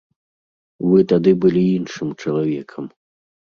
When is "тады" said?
1.11-1.31